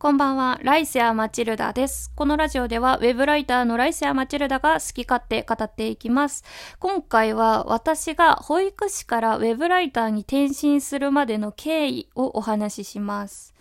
[0.00, 2.12] こんばんは、ライセア・マチルダです。
[2.14, 6.44] このラジオでは、ウェブライターのライセア・マチルダが好き勝手語っていきます。
[6.78, 13.54] 今回は、私が保育士からウェブライターに転身するまでの経緯をお話しします。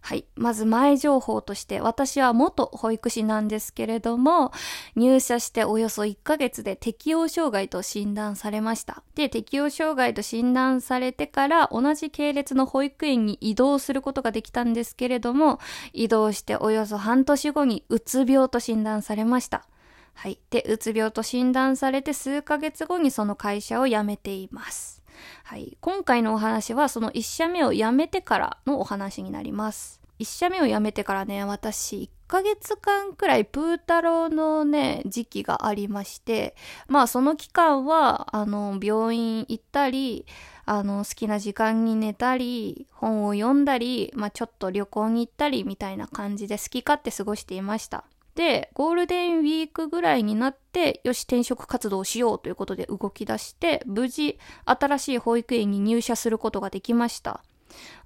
[0.00, 0.24] はい。
[0.36, 4.52] まず前情報として、私は元保育士なんですけれども、
[4.96, 9.02] 入社しておよそ1ヶ月で適応障害と診断されました。
[9.14, 15.58] で、適応障害と診断されてから同じ系列の保育園に移動することができたんですけれども、
[15.92, 19.66] 移動しておよそ半年後にうつ病と診断されました。
[20.14, 20.40] はい。
[20.50, 24.97] で、うつ病と診断されて数ヶ月後にその会社を辞めています。
[25.44, 25.76] はい。
[25.80, 30.00] 今回のお話はその1社目を辞めてからのお話になります。
[30.18, 36.56] 1社目を辞めてからね、私1ヶ月間くらいプー太郎のね、時期がありまして、
[36.88, 40.26] まあその期間は、あの、病院行ったり、
[40.66, 48.04] あの、好きな時間に寝たり、本を読んだり、まあちょっと旅行に行ったりみたいな感じで好き勝手過ごしていました。
[48.38, 57.42] で、ゴールデンウィークぐらいになって、よし、転職活動をしようということで動き出して、無事、新しい保育園に入社することができました。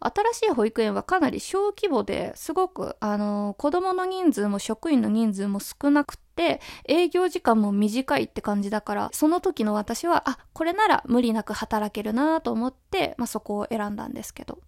[0.00, 14.60] 新しい保育園はかなり小規模ですごく、あの、子供の人数も職員の人数も少なくて、営業時間も短いって感じだから、その時の私は、あ、これなら無理なく働けるなと思って、まあ、そこを選んだんですけど。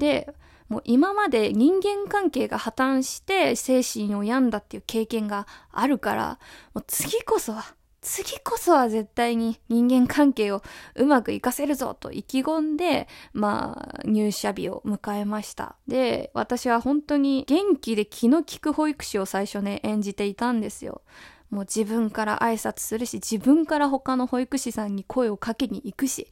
[0.00, 0.34] で、
[0.68, 6.38] もう今まで人間関係が破綻して精神を病んだっていう経験があるから、
[6.74, 10.62] もう次こそは次こそは絶対に人間関係を
[10.94, 15.76] うまくいかせるぞと意気込んで、まあ、入社日を迎えました。
[15.86, 21.02] で、私は本当に元気で気の利く保育士を最初ね、演じていたんですよ。
[21.50, 26.28] もう自分から挨拶するし、自分から他の保育士さんに声をかけに行くし、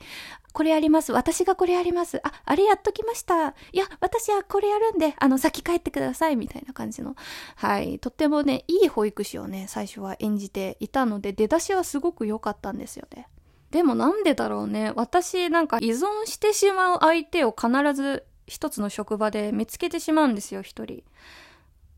[0.53, 1.13] これやります。
[1.13, 2.21] 私がこれやります。
[2.27, 3.49] あ、あれやっときました。
[3.49, 6.37] いや、私はこれやるんで、あの、先帰ってください。
[6.37, 7.17] みたいな感じの。
[7.57, 7.99] はい。
[7.99, 13.29] とってもね、いい保育士をね、最初は演じていたので、出だしはすごく良かったんですよね。
[13.71, 14.93] でもなんでだろうね。
[14.97, 21.03] 私なんか依存してしまう相手を必ず一つの職場で見つけてしまうんですよ、一人。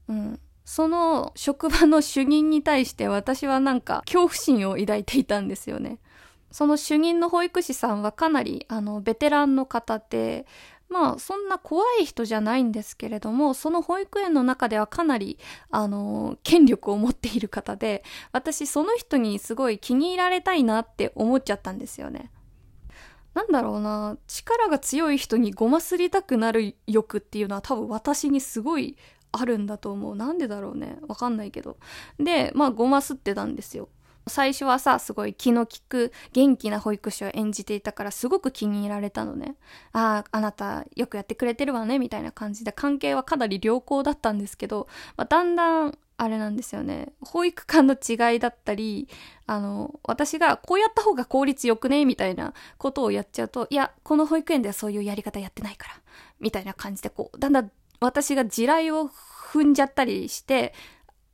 [0.09, 0.41] うん。
[0.65, 5.99] その職場の主任に対して私はなんか恐怖心を抱いていたんですよね。
[6.51, 10.47] その主任の保育士さんはかなりあのベテランの方で、
[10.89, 15.39] まあそんな怖い人じゃないんですけれども、その保育園の中ではかなり
[15.71, 22.33] あの権力を持っている方で、私その人にすごい気に入られたいなって思っちゃったんですよね。
[23.35, 28.97] なんだろうな、力が強い人にごますりたくなる欲っていうのは多分私にすごい
[29.33, 30.17] あるんだと思う。
[30.17, 30.99] なんでだろうね。
[31.09, 31.77] わかんないけど。
[32.19, 33.89] で、まあ、ごますってたんですよ。
[34.27, 39.57] 最初はさ、すごい気の利く元気な保育士を演じていたからすごく気に入られたのね。
[39.93, 47.13] ああ、あなたよくやってくれてるわね、みたいな感じで関係はかなり良好だったんですけど、まあ、だんだんあれなんですよね。
[47.23, 49.09] 保育館の違いだったり、
[49.47, 55.95] あの、私がこうやった方が効率よくねみたいなことをやっちゃうと、いや、この保育園ではそういうやり方やってないから、
[56.39, 57.71] みたいな感じで、こう、だんだん
[58.01, 60.73] 私が地雷を踏んじゃったりして、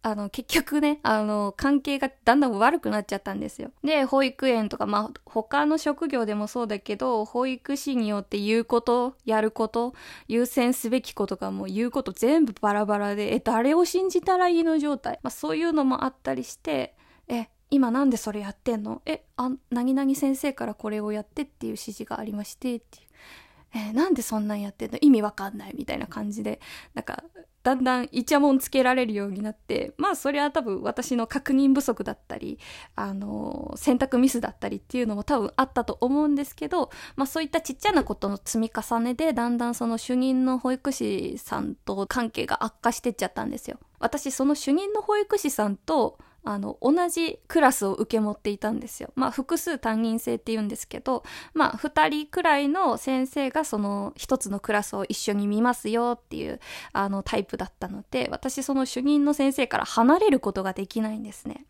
[0.02, 3.72] あの、結局ね、あの、関係がだんだん悪くなっちゃったんですよ。
[3.82, 9.94] で、保育園とか、まあ、他の職業でもそうだけど、保育士によって言うこと、やること、
[10.28, 15.18] 優先すべきことがもう言うこと全部バラバラで、え、誰を信じたらいいの状態？
[15.24, 16.94] まあ、そういうのもあったりして、
[17.26, 19.02] え、今なんでそれやってんの？
[19.06, 23.05] え、あ、何々先生からこれをやってっていう指示がありまして、っていう。
[23.76, 24.96] えー、なんでそんなんやってんの？
[25.02, 26.60] 意味わかんないみたいな感じで、
[26.94, 27.22] なんか、
[27.62, 32.58] だんだんイチャモンつけられるようになって、まあそれは多分私の確認不足だったり、
[32.94, 43.78] あのー、選択ミスだったりっていうのも多分あったと思うんですけど、まあそういったちっちゃなことの積み重ねで、だんだんその主任の保育士さんと関係が悪化してっちゃったんですよ。
[43.98, 49.10] 私その主任の保育士さんとあの、同じクラスを受け持っていたんですよ。
[49.16, 51.24] まあ、複数担任制って言うんですけど、
[51.54, 56.60] まあ、二人くらいの先生がその一つのクラスを一緒に見ますよっていう、
[56.92, 61.66] あの、タイプだったので、私その主任の先生から離れることができないんですね。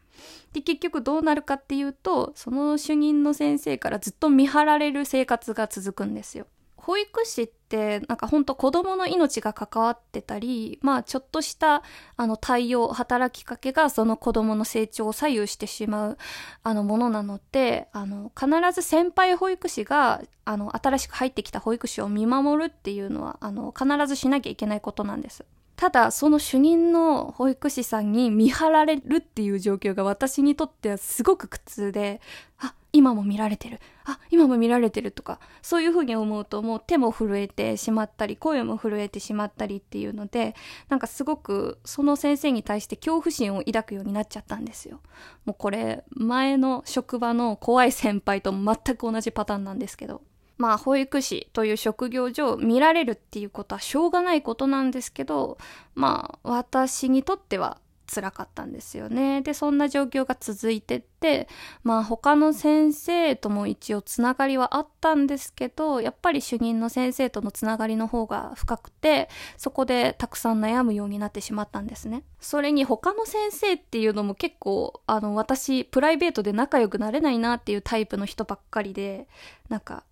[0.53, 6.47] で、結局どうなるかっていうと、その主任の先生からずっと見張られる生活が続くんですよ。
[6.87, 11.83] 保育士ってなんかほんと子供の命が関わってたり、まあちょっとした
[12.17, 16.19] あの対応、働きかけがその子供の成長を左右してしまう
[16.63, 25.45] あのものなので、あの必ず先輩保育士があの新しく入ってきた保育士を見守るっていうのはあの必ずしなきゃいけないことなんです。
[25.75, 32.21] ただ、その主任の保育士さんに見張られるっていう状況が私にとってはすごく苦痛で、
[32.59, 33.79] あ、今も見られてる。
[34.07, 40.55] あ、今も見られてるとか、そういうふうに思うともう手も震えてしまったり、声も震えてしまったりっていうので、
[40.89, 45.01] なんかすごくその先生に対して恐怖心を抱くようになっちゃったんですよ。
[45.45, 50.23] もうこれ、前の職場の怖い先輩と全く同じパターンなんですけど。
[50.57, 55.59] まあ、保育士という職業上見られるっていうことはしょうがないことなんですけど、
[55.95, 59.43] まあ、私にとっては辛かったんですよね。
[59.43, 61.49] で、そんな状況が続いてって、
[61.83, 72.23] まあ他の先生とも一応つながりはあったんですけど、やっぱり主任の先生とのつながりの方が深くて、そこでたくさん悩むようになってしまったんですね。
[72.41, 79.29] それに他の先生っていうのも結構、あの私、プライベートで仲良くなれないなっていうタイプの人ばっかりで、
[79.69, 80.05] なんか、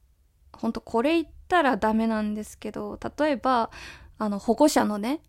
[0.52, 3.70] ほんとこれ言ったらダメなんですけど、例えば、
[4.18, 5.20] あの保護者のね、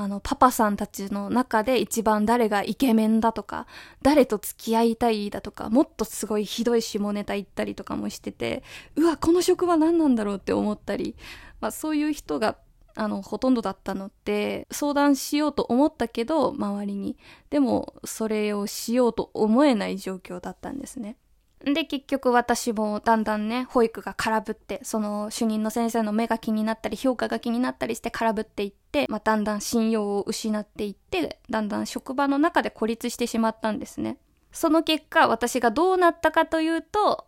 [0.00, 3.66] あの、パパさんたちの中で一番誰がイケメンだとか、
[4.00, 8.62] 誰と付き合いたいだとか、もっとすごいひどい下ネタ言ったりとかもしてて、
[8.94, 11.16] うわ、この職場何なんだろうって思ったり、
[11.60, 12.58] まあそういう人が
[12.94, 17.16] あの、ほとんどだったので、相談しようと思ったけど、周りに。
[17.50, 21.16] でも、それをしようと思えない状況だったんですね。
[21.64, 34.18] で、結局私もだんだんね、保育が空振って、その主任の先生の目が気になったり、評価が気になったりして空振っていって、まあ、だんだん信用を失っていって、だんだん職場の中で孤立してしまったんですね。
[34.52, 37.26] その結果、私がどうなったかというと、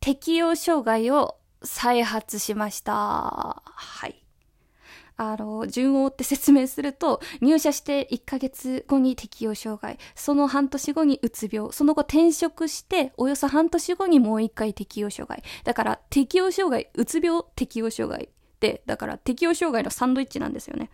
[0.00, 3.62] 適応障害を再発しました。
[3.64, 4.24] はい。
[5.22, 15.42] あの、順を追って説明すると、入社して1ヶ月後に適応障害、その半年後にうつ病、その後転職して、およそ半年後にもう一回適応障害。
[15.64, 20.88] だから、適応障害、うつ病、適応障害って、だから適応障害のサンドイッチなんですよね。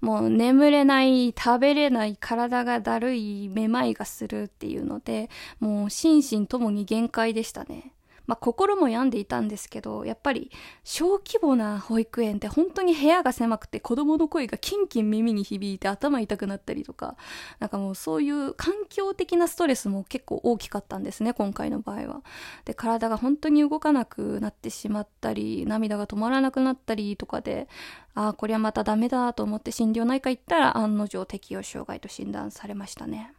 [0.00, 5.28] もう眠れない、食べれない、体がだるい、めまいがするっていうので、
[5.60, 7.92] もう心身ともに限界でしたね。
[8.26, 10.50] まあ、心も病んでいたんですけど、やっぱり
[10.84, 17.16] 小規模な保育園って本当に部屋が狭くて子供の声がキンキン耳に響いて頭痛くなったりとか、
[17.58, 22.22] なんかもうそういう環境的なストレスも結構大きかったんですね、今回の場合は。
[22.64, 27.68] で、体が本当に動かなくなってしまったり、涙が止まらなくなったりとかで、
[28.14, 33.32] ああ、これはまたダメだと思って心療内科行ったら案の定適応障害と診断されましたね。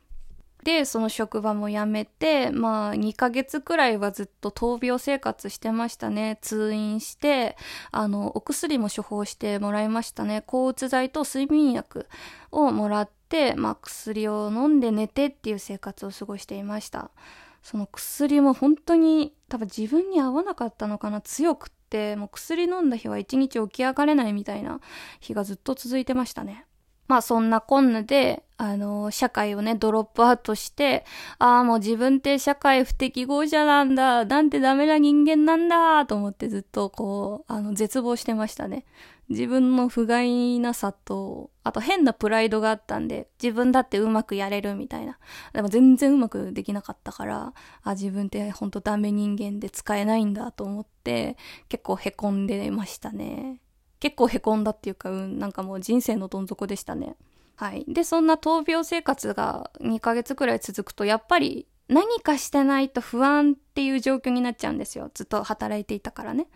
[0.67, 6.39] で、その職場も辞めて、まあ、2ヶ月くらいはずっと闘病生活してましたね。
[6.41, 7.55] 通院して、
[7.91, 10.43] あの、お薬も処方してもらいましたね。
[10.45, 12.09] 抗うつ剤と睡眠薬
[12.51, 17.11] をもらって、まあ、薬を飲んで寝てっていう生活を過ごしていました。
[17.63, 24.81] その薬も本当に多分自分に合わなかったのかな強くってもう薬飲んだ日は一日起き上がれないみたいな
[25.21, 26.66] 日がずっと続いてましたね。
[27.07, 31.05] まあそんなこんなで、あの、社会をね、ドロップアウトして、
[31.37, 38.85] ああ、もう自分って社会不適合者なんだ、なんてダメな人間なんだ、と思ってずっとこう、あの、絶望してましたね。
[39.29, 45.19] 自分の不甲斐なさと、あと変なプライドがあったんで、自分だってうまくやれるみたいな。
[45.53, 47.53] でも全然うまくできなかったから、
[47.83, 51.37] あ、自分ってほんとダメ人間で使えないんだと思って、
[51.69, 53.59] 結構凹んでましたね。
[53.99, 57.15] 結構凹んだっていうか、うん、なんかもう人生のどん底でしたね。
[57.55, 57.85] はい。
[57.87, 65.09] で、そんな闘病生活が2ヶ月くらい続くと、やっぱり何かしてないと不安っていう状況になっちゃうんですよ。
[65.13, 66.47] ずっと働いていたからね。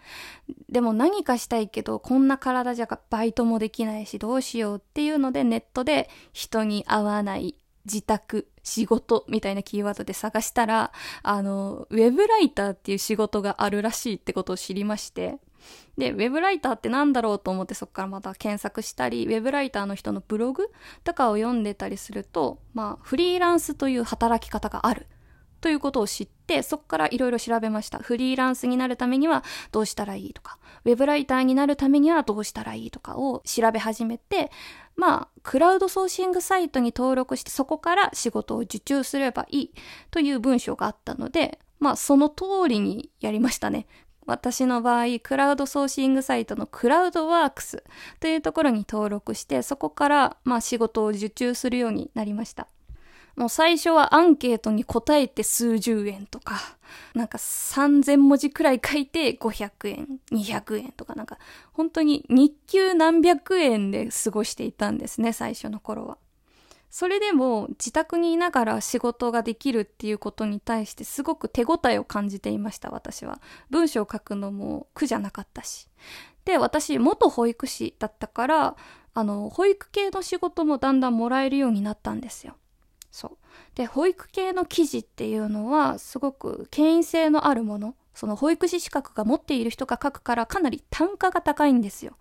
[0.70, 7.56] でも何かしたいけど、こんな体じゃバイトもできないし、どうしようっていうので、ネットで人に会わない
[7.86, 10.92] 自宅、仕事みたいなキーワードで探したら、
[11.24, 15.40] あの、ウェブライターっていう仕事があるらしいってことを知りまして、
[15.98, 20.70] で、ウェブライターって何だろうと思ってそこからまた検索したり、ウェブライターの人のブログ
[21.04, 25.08] とかを読んでたりすると、まあ、フリーランスという働き方がある。
[25.62, 28.00] ということを知って、そこからいろいろ調べました。
[28.00, 34.52] フリーランスになるためにはどうしたらいいとか、ウェブライターになるためにはどうしたらいいとかを調べ始めて、
[34.96, 39.74] まあ、クラウドソーシングサイトに登録してそこから仕事を受注すればいい
[40.10, 43.88] という文章があったので、まあ、その通りにやりましたね。
[44.26, 47.84] 私の場合、クラウドソーシングサイトのクラウドワークス
[48.20, 52.68] というところに登録して、そこから、まあ、仕事を受注するようになりました。
[53.36, 56.56] もう最初はアンケートに答えて数十円とか、
[57.16, 61.38] なんか3000文字くらい書いて500円、200円とかなんか、
[61.72, 66.18] 本当に日給何百円で過ごしていたんですね、最初の頃は。
[66.92, 73.42] それでも自宅にいながら仕事ができるっていうことに対してすごく手応えを感じていました、私は。
[73.70, 75.88] 文章を書くのも苦じゃなかったし。
[76.46, 78.76] で、私、元保育士だったから、
[79.14, 82.56] あの、保育系の仕事もだんだんもらえるようになったんですよ。
[83.12, 83.38] そう
[83.76, 92.14] で保育系の記事っていうのはすごく権威性のあるものその保育士資格が持っている人が書くからかなり単価が高いんですよ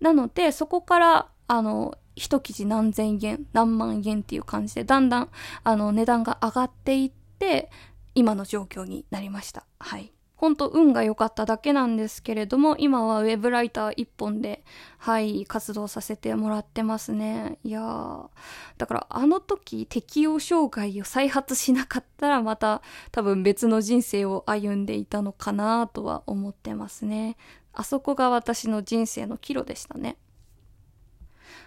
[0.00, 5.30] なのでそこからあの一記事何千円何万円っていう感じでだんだん
[5.64, 7.70] あの値段が上がっていって
[8.14, 14.64] 今の状況になりましたはいほんと運が良かっただけなんですけれども、今はウェブライター一本で、
[14.96, 17.58] はい、活動させてもらってますね。
[17.62, 18.28] いやー、
[18.78, 22.80] だからあの時適応障害を再発しなかったらまた
[23.12, 27.36] 多分別の人生を歩んでいたのかなとは思ってますね。
[27.74, 30.16] あそこが私の人生の岐路でしたね。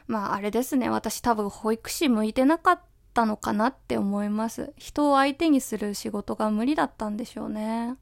[0.07, 2.79] まああれですね、私多分保育士向いてなかっ
[3.13, 4.73] たのかなって思います。
[4.77, 7.95] 人を相手にする仕事が無理だったんでしょうね。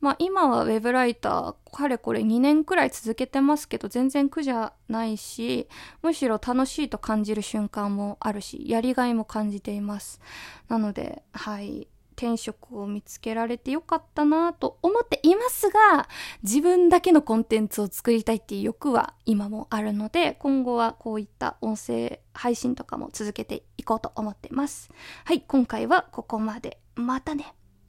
[0.00, 5.68] まあ今はウェブライター、かれこれ2年くらい続けてますけど、全然苦じゃないし、
[6.02, 10.20] むしろ楽しいと感じる瞬間もあるし、やりがいも感じています。
[10.68, 11.88] なので、はい。
[12.16, 16.08] 転職を見つけられてよかったなと思っていますが、
[16.42, 24.90] 自分だけのコンテンツを作りたいっていう欲は今もあるので、今後はこういった音声配信とかも続けていこうと思っています。
[25.24, 26.80] はい、今回はここまで。
[26.94, 27.55] またね。